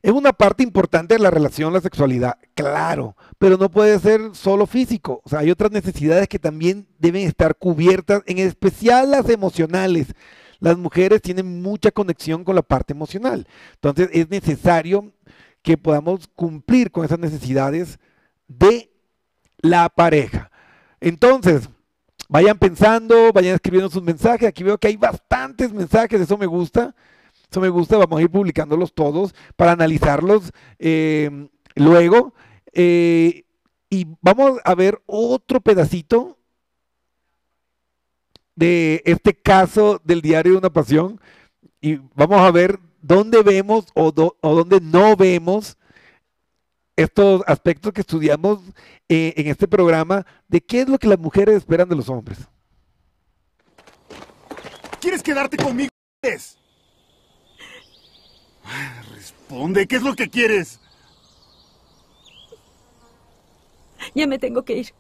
[0.02, 4.66] es una parte importante de la relación, la sexualidad, claro, pero no puede ser solo
[4.66, 5.22] físico.
[5.24, 10.08] O sea, hay otras necesidades que también deben estar cubiertas, en especial las emocionales.
[10.60, 13.48] Las mujeres tienen mucha conexión con la parte emocional.
[13.76, 15.12] Entonces, es necesario
[15.62, 18.00] que podamos cumplir con esas necesidades
[18.48, 18.92] de
[19.58, 20.52] la pareja.
[21.00, 21.70] Entonces,
[22.28, 24.48] vayan pensando, vayan escribiendo sus mensajes.
[24.48, 26.96] Aquí veo que hay bastantes mensajes, eso me gusta.
[27.50, 32.34] Eso me gusta, vamos a ir publicándolos todos para analizarlos eh, luego.
[32.74, 33.44] Eh,
[33.90, 36.38] y vamos a ver otro pedacito
[38.60, 41.20] de este caso del diario de una pasión.
[41.80, 45.78] Y vamos a ver dónde vemos o, do, o dónde no vemos
[46.98, 48.60] estos aspectos que estudiamos
[49.08, 52.40] eh, en este programa de qué es lo que las mujeres esperan de los hombres.
[55.00, 55.90] ¿Quieres quedarte conmigo?
[59.16, 60.82] Responde, ¿qué es lo que quieres?
[64.14, 64.94] Ya me tengo que ir.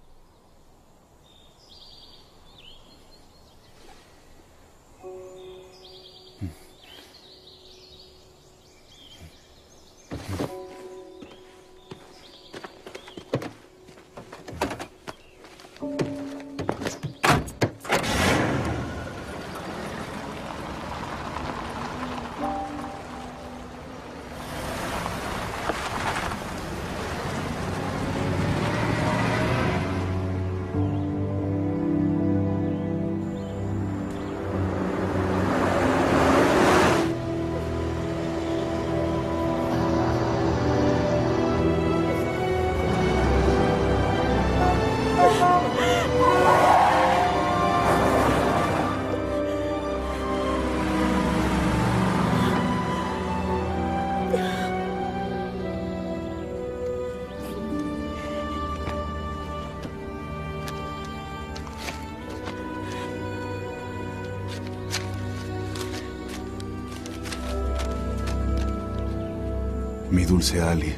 [70.29, 70.93] Dulce Ali.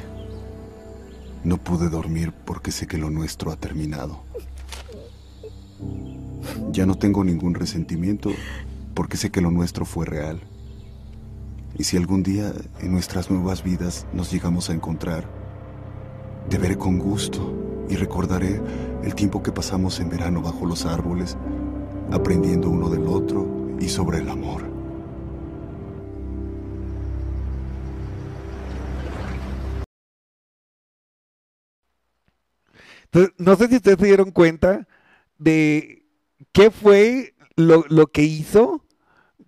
[1.42, 4.24] No pude dormir porque sé que lo nuestro ha terminado.
[6.70, 8.30] Ya no tengo ningún resentimiento
[8.92, 10.38] porque sé que lo nuestro fue real.
[11.78, 15.24] Y si algún día en nuestras nuevas vidas nos llegamos a encontrar,
[16.50, 18.60] te veré con gusto y recordaré
[19.02, 21.38] el tiempo que pasamos en verano bajo los árboles,
[22.10, 24.71] aprendiendo uno del otro y sobre el amor.
[33.12, 34.88] Entonces, no sé si ustedes se dieron cuenta
[35.36, 36.06] de
[36.52, 38.82] qué fue lo, que hizo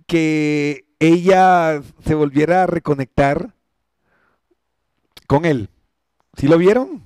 [0.06, 3.54] que ella se volviera a reconectar
[5.26, 5.70] con él.
[6.36, 7.02] ¿Sí lo vieron?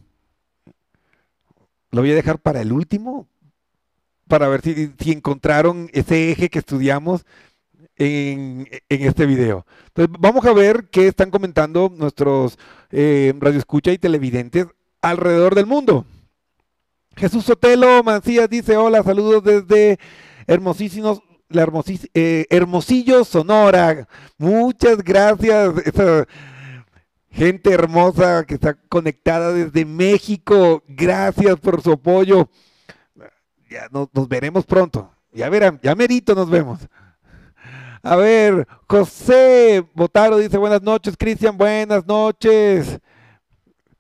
[1.92, 3.29] Lo voy a dejar para el último,
[4.27, 7.25] para ver si, encontraron ese eje que estudiamos
[7.94, 9.64] en, en este video.
[9.87, 12.59] Entonces, vamos a ver qué están comentando nuestros
[12.90, 14.66] eh, radioescucha y televidentes
[15.01, 16.05] alrededor del mundo.
[17.19, 19.99] Jesús Sotelo Mancías dice, hola, saludos desde
[20.47, 24.07] hermosísimos, la hermosis- eh, Hermosillo, Sonora.
[24.37, 26.27] Muchas gracias, esa
[27.31, 30.83] gente hermosa que está conectada desde México.
[30.87, 32.49] Gracias por su apoyo.
[33.71, 35.11] Ya nos, nos veremos pronto.
[35.33, 36.81] Ya verán, ya merito nos vemos.
[38.03, 42.99] A ver, José Botaro dice buenas noches, Cristian, buenas noches.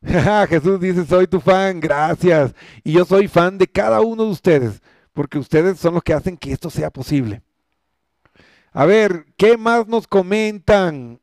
[0.48, 2.54] Jesús dice, soy tu fan, gracias.
[2.84, 4.80] Y yo soy fan de cada uno de ustedes,
[5.12, 7.42] porque ustedes son los que hacen que esto sea posible.
[8.72, 11.20] A ver, ¿qué más nos comentan?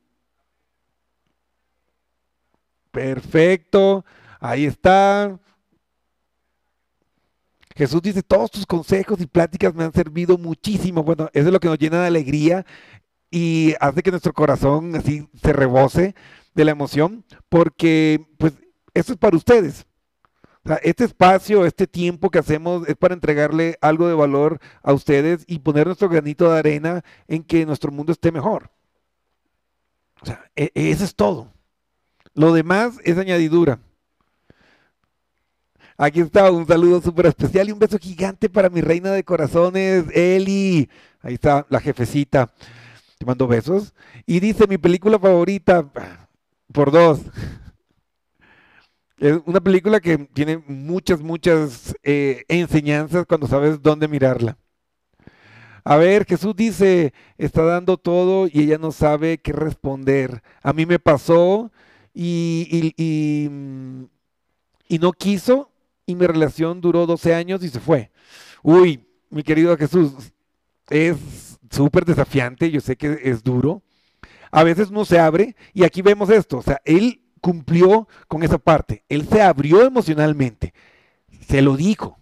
[2.92, 4.04] Perfecto,
[4.40, 5.40] ahí está.
[7.76, 11.04] Jesús dice, todos tus consejos y pláticas me han servido muchísimo.
[11.04, 12.66] Bueno, eso es lo que nos llena de alegría
[13.30, 16.16] y hace que nuestro corazón así se rebose
[16.54, 18.54] de la emoción, porque pues
[18.96, 19.86] eso es para ustedes.
[20.64, 24.94] O sea, este espacio, este tiempo que hacemos es para entregarle algo de valor a
[24.94, 28.72] ustedes y poner nuestro granito de arena en que nuestro mundo esté mejor.
[30.22, 31.54] O sea, e- eso es todo.
[32.34, 33.80] Lo demás es añadidura.
[35.98, 40.06] Aquí está un saludo súper especial y un beso gigante para mi reina de corazones,
[40.14, 40.90] Eli.
[41.22, 42.52] Ahí está la jefecita.
[43.20, 43.94] Te mando besos.
[44.26, 45.88] Y dice mi película favorita,
[46.74, 47.22] por dos.
[49.18, 54.58] Es una película que tiene muchas, muchas eh, enseñanzas cuando sabes dónde mirarla.
[55.84, 60.42] A ver, Jesús dice, está dando todo y ella no sabe qué responder.
[60.64, 61.72] A mí me pasó
[62.14, 63.04] y, y-
[63.46, 64.04] y, mm,
[64.90, 65.72] y no quiso
[66.06, 68.12] y mi relación duró 12 años y se fue.
[68.64, 70.14] Uy, mi querido Jesús,
[70.90, 71.18] es
[71.72, 73.84] súper desafiante, yo sé que es duro.
[74.52, 78.58] A veces uno se abre y aquí vemos esto, o sea, él cumplió con esa
[78.58, 80.74] parte, él se abrió emocionalmente,
[81.48, 82.18] se lo dijo,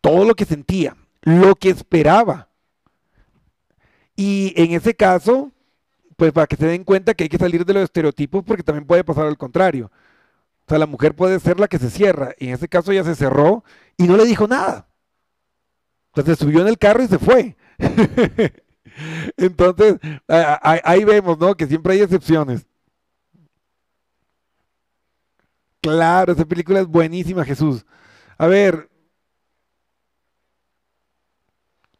[0.00, 2.48] todo lo que sentía, lo que esperaba.
[4.16, 5.52] Y en ese caso,
[6.16, 8.88] pues para que se den cuenta que hay que salir de los estereotipos porque también
[8.88, 9.88] puede pasar al contrario.
[10.66, 12.34] O sea, la mujer puede ser la que se cierra.
[12.36, 13.62] Y en ese caso ya se cerró
[13.96, 14.88] y no le dijo nada.
[16.08, 17.56] Entonces se subió en el carro y se fue.
[19.36, 19.94] Entonces,
[20.26, 21.54] ahí vemos, ¿no?
[21.56, 22.65] Que siempre hay excepciones.
[25.86, 27.86] Claro, esa película es buenísima, Jesús.
[28.38, 28.90] A ver.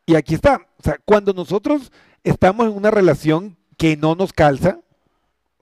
[0.04, 0.66] Y aquí está.
[0.78, 1.92] O sea, cuando nosotros
[2.24, 4.80] estamos en una relación que no nos calza,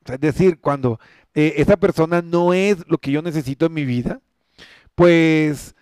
[0.06, 0.98] es decir, cuando
[1.34, 4.22] eh, esa persona no es lo que yo necesito en mi vida,
[4.94, 5.74] pues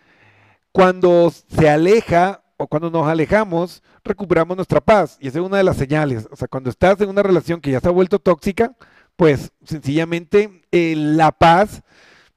[0.73, 5.17] cuando se aleja o cuando nos alejamos, recuperamos nuestra paz.
[5.21, 6.27] Y esa es una de las señales.
[6.33, 8.75] O sea, cuando estás en una relación que ya se ha vuelto tóxica,
[9.15, 11.85] pues sencillamente eh, la paz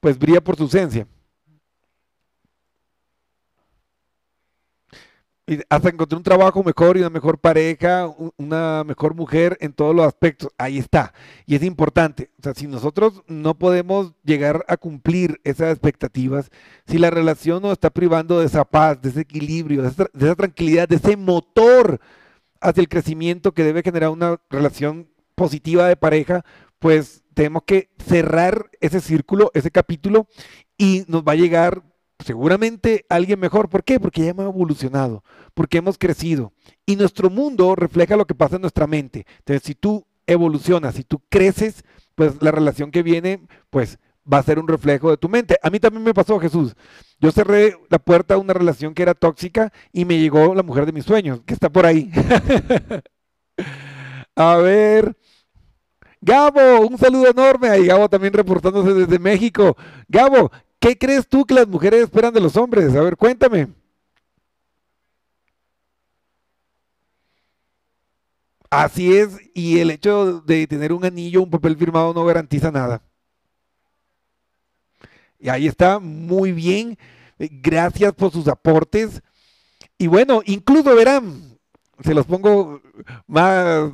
[0.00, 1.06] pues brilla por su ausencia.
[5.48, 9.94] Y hasta encontrar un trabajo mejor y una mejor pareja, una mejor mujer en todos
[9.94, 10.50] los aspectos.
[10.58, 11.14] Ahí está.
[11.46, 12.30] Y es importante.
[12.40, 16.50] O sea, si nosotros no podemos llegar a cumplir esas expectativas,
[16.88, 20.26] si la relación nos está privando de esa paz, de ese equilibrio, de esa, de
[20.26, 22.00] esa tranquilidad, de ese motor
[22.60, 26.44] hacia el crecimiento que debe generar una relación positiva de pareja,
[26.86, 30.28] pues tenemos que cerrar ese círculo, ese capítulo,
[30.78, 31.82] y nos va a llegar
[32.24, 33.68] seguramente alguien mejor.
[33.68, 33.98] ¿Por qué?
[33.98, 36.52] Porque ya hemos evolucionado, porque hemos crecido.
[36.86, 39.26] Y nuestro mundo refleja lo que pasa en nuestra mente.
[39.38, 41.82] Entonces, si tú evolucionas, si tú creces,
[42.14, 43.98] pues la relación que viene, pues
[44.32, 45.58] va a ser un reflejo de tu mente.
[45.64, 46.76] A mí también me pasó, Jesús.
[47.18, 50.86] Yo cerré la puerta a una relación que era tóxica y me llegó la mujer
[50.86, 52.12] de mis sueños, que está por ahí.
[54.36, 55.16] a ver.
[56.26, 57.68] Gabo, un saludo enorme.
[57.68, 59.76] Ahí Gabo también reportándose desde México.
[60.08, 60.50] Gabo,
[60.80, 62.96] ¿qué crees tú que las mujeres esperan de los hombres?
[62.96, 63.68] A ver, cuéntame.
[68.68, 73.00] Así es, y el hecho de tener un anillo, un papel firmado no garantiza nada.
[75.38, 76.98] Y ahí está, muy bien.
[77.38, 79.22] Gracias por sus aportes.
[79.96, 81.56] Y bueno, incluso verán,
[82.02, 82.82] se los pongo
[83.28, 83.92] más,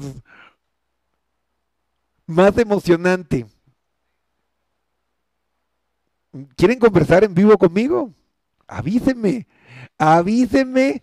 [2.27, 3.47] más emocionante.
[6.57, 8.13] ¿Quieren conversar en vivo conmigo?
[8.67, 9.47] Avísenme,
[9.99, 11.03] avísenme,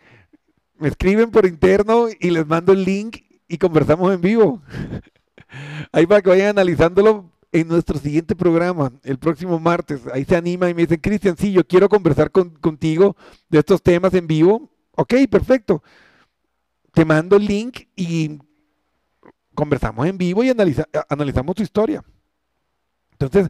[0.78, 3.18] me escriben por interno y les mando el link
[3.48, 4.62] y conversamos en vivo.
[5.92, 10.02] Ahí para que vayan analizándolo en nuestro siguiente programa, el próximo martes.
[10.14, 13.16] Ahí se anima y me dicen, Cristian, sí, yo quiero conversar contigo
[13.50, 14.70] de estos temas en vivo.
[14.92, 15.84] Ok, perfecto.
[16.94, 18.40] Te mando el link y
[19.60, 22.02] conversamos en vivo y analizamos tu historia.
[23.12, 23.50] Entonces,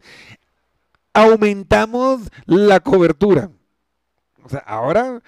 [1.14, 3.52] aumentamos la cobertura.
[4.44, 5.22] O sea, ahora,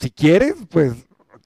[0.00, 0.94] si quieres, pues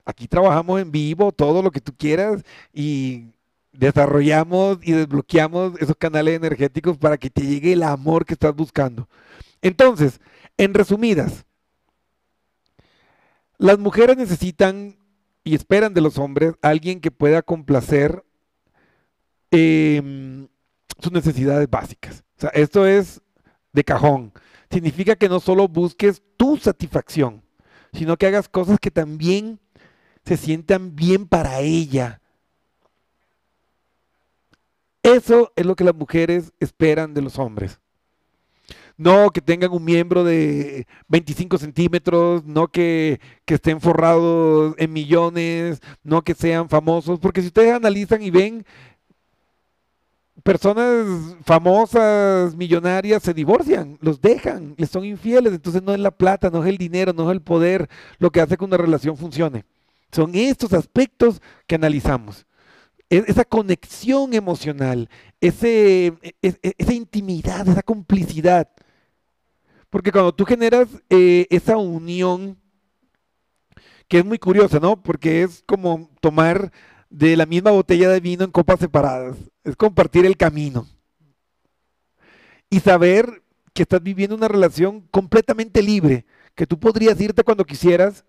[0.05, 3.27] aquí trabajamos en vivo, todo lo que tú quieras y
[3.73, 9.09] desarrollamos y desbloqueamos esos canales energéticos para que te llegue el amor que estás buscando.
[9.63, 10.21] Entonces,
[10.57, 11.45] en resumidas,
[13.57, 14.97] las mujeres necesitan
[15.43, 18.23] y esperan de los hombres alguien que pueda complacer
[19.51, 20.49] em,
[21.01, 22.25] sus necesidades básicas.
[22.37, 23.21] O sea, esto es
[23.73, 24.33] de cajón.
[24.71, 27.43] Significa que no solo busques tu satisfacción,
[27.93, 29.59] sino que hagas cosas que también
[30.25, 32.21] se sientan bien para ella
[35.03, 37.81] eso es lo que las mujeres esperan de los hombres.
[38.97, 46.23] No que tengan un miembro de 25 centímetros, no que, estén forrados en millones, no
[46.23, 48.67] que sean famosos, porque si ustedes analizan y ven,
[50.43, 56.51] personas famosas, millonarias, se divorcian, los dejan, les son infieles, entonces no es la plata,
[56.51, 59.65] no es el dinero, no es el poder lo que hace que una relación funcione.
[60.13, 62.47] Son estos aspectos que analizamos.
[63.11, 65.09] E-, esa conexión emocional,
[65.41, 68.69] ese, e-, e-, esa intimidad, esa complicidad.
[69.91, 72.59] Porque cuando tú generas eh, esa unión,
[74.07, 75.03] que es muy curiosa, ¿no?
[75.03, 76.73] Porque es como tomar
[77.11, 80.87] de la misma botella de vino en copas separadas, es compartir el camino.
[82.71, 83.43] Y saber
[83.73, 88.25] que estás viviendo una relación completamente libre, que tú podrías irte cuando quisieras,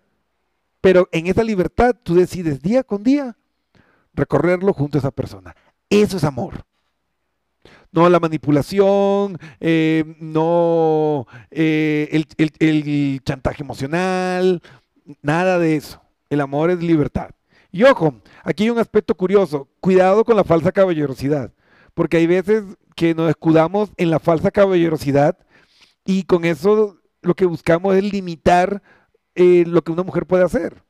[0.80, 3.36] pero en esa libertad tú decides día con día
[4.14, 5.54] recorrerlo junto a esa persona.
[5.90, 6.64] Eso es amor.
[7.92, 12.08] No la manipulación, eh, no eh,
[12.38, 14.62] el, el chantaje emocional,
[15.22, 16.00] nada de eso.
[16.30, 17.30] El amor es libertad.
[17.72, 19.68] Y ojo, aquí hay un aspecto curioso.
[19.80, 21.52] Cuidado con la falsa caballerosidad.
[21.94, 22.64] Porque hay veces
[22.96, 25.38] que nos escudamos en la falsa caballerosidad
[26.04, 28.82] y con eso lo que buscamos es limitar
[29.34, 30.82] eh, lo que una mujer puede hacer.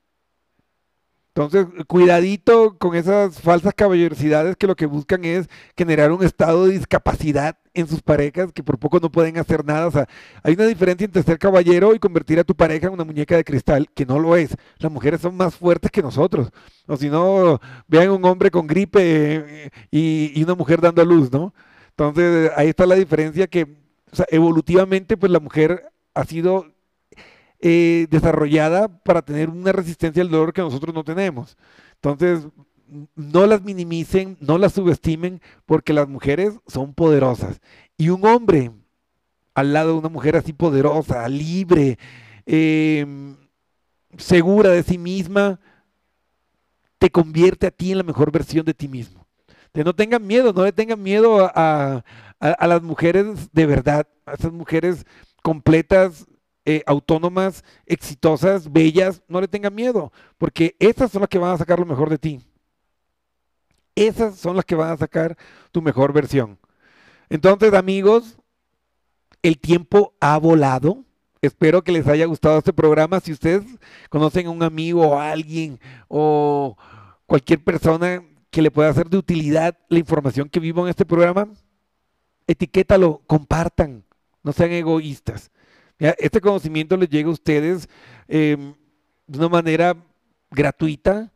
[1.44, 6.74] Entonces, cuidadito con esas falsas caballerosidades que lo que buscan es generar un estado de
[6.74, 9.86] discapacidad en sus parejas que por poco no pueden hacer nada.
[9.86, 10.06] O sea,
[10.42, 13.44] hay una diferencia entre ser caballero y convertir a tu pareja en una muñeca de
[13.44, 14.56] cristal, que no lo es.
[14.78, 16.50] Las mujeres son más fuertes que nosotros.
[16.86, 21.30] O si no, vean un hombre con gripe eh, y, una mujer dando a luz,
[21.32, 21.54] ¿no?
[21.90, 23.64] Entonces, ahí está la diferencia que,
[24.12, 26.66] o sea, evolutivamente, pues la mujer ha sido
[27.62, 31.58] eh, desarrollada para tener una resistencia al dolor que nosotros no tenemos.
[31.96, 32.46] Entonces,
[33.14, 37.60] no las minimicen, no las subestimen, porque las mujeres son poderosas.
[37.96, 38.70] Y un hombre
[39.54, 41.98] al lado de una mujer así poderosa, libre,
[42.46, 43.36] em,
[44.16, 45.60] segura de sí misma,
[46.98, 49.26] te convierte a ti en la mejor versión de ti mismo.
[49.72, 52.04] Que no tengan miedo, no le tengan miedo a,
[52.40, 55.04] a las mujeres de verdad, a esas mujeres
[55.42, 56.26] completas,
[56.70, 61.58] eh, autónomas, exitosas, bellas, no le tengan miedo, porque esas son las que van a
[61.58, 62.40] sacar lo mejor de ti.
[63.96, 65.36] Esas son las que van a sacar
[65.72, 66.60] tu mejor versión.
[67.28, 68.38] Entonces, amigos,
[69.42, 71.04] el tiempo ha volado.
[71.42, 73.18] Espero que les haya gustado este programa.
[73.18, 73.64] Si ustedes
[74.08, 76.76] conocen a un amigo o a alguien o
[77.26, 81.48] cualquier persona que le pueda hacer de utilidad la información que vivo en este programa,
[82.46, 84.04] etiquétalo, compartan,
[84.44, 85.50] no sean egoístas
[86.00, 87.88] este conocimiento les llega a ustedes
[88.26, 88.74] em,
[89.26, 89.94] de una manera
[90.50, 91.30] gratuita.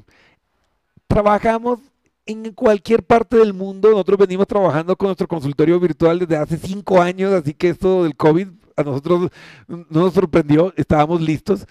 [1.07, 1.79] Trabajamos
[2.25, 3.91] en cualquier parte del mundo.
[3.91, 8.15] Nosotros venimos trabajando con nuestro consultorio virtual desde hace cinco años, así que esto del
[8.15, 9.29] COVID a nosotros
[9.67, 11.65] no nos sorprendió, estábamos listos.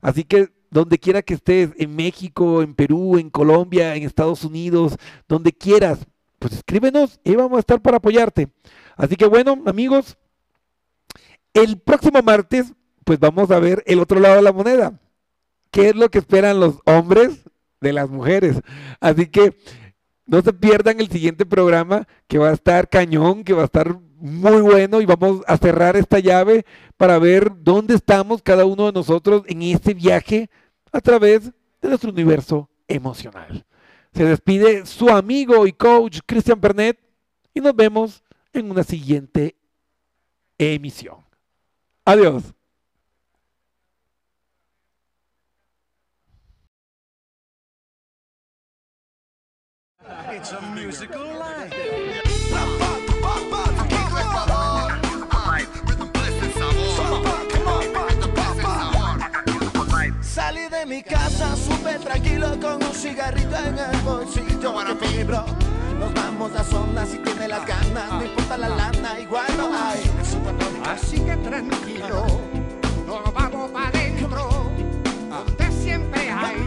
[0.00, 4.96] Así que donde quiera que estés, en México, en Perú, en Colombia, en Estados Unidos,
[5.28, 6.06] donde quieras,
[6.38, 8.48] pues escríbenos y vamos a estar para apoyarte.
[8.96, 10.16] Así que bueno, amigos,
[11.54, 15.00] el próximo martes, pues vamos a ver el otro lado de la moneda.
[15.70, 17.44] ¿Qué es lo que esperan los hombres
[17.80, 18.60] de las mujeres?
[19.00, 19.56] Así que
[20.26, 23.98] no se pierdan el siguiente programa que va a estar cañón, que va a estar
[24.18, 26.64] muy bueno y vamos a cerrar esta llave
[26.96, 30.50] para ver dónde estamos cada uno de nosotros en este viaje
[30.92, 31.44] a través
[31.80, 33.64] de nuestro universo emocional.
[34.12, 36.98] Se despide su amigo y coach Cristian Pernet
[37.54, 38.22] y nos vemos
[38.52, 39.54] en una siguiente
[40.58, 41.18] emisión.
[42.04, 42.54] Adiós.
[50.08, 51.74] It's a musical life.
[60.22, 65.44] Salí de mi casa súper tranquilo con un cigarrito en el bolsillo que mi bro.
[65.98, 70.02] Nos vamos a zona si tiene las ganas, no importa la lana, igual no hay.
[70.84, 72.26] Así que tranquilo,
[73.06, 74.70] nos vamos para adentro,
[75.28, 76.65] donde siempre hay.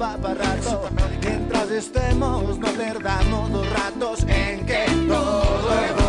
[0.00, 0.16] Va.
[1.22, 5.99] Mientras estemos, no perdamos los ratos en que todo.